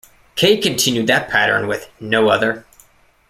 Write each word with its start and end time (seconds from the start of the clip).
Kaye 0.35 0.59
continued 0.59 1.05
that 1.05 1.29
pattern 1.29 1.67
with 1.67 1.87
"No 1.99 2.29
Other". 2.29 2.65